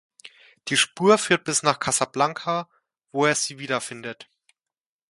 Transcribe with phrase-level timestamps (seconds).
[0.69, 2.67] Die Spur führt bis nach Casablanca,
[3.11, 4.27] wo er sie wiederfindet.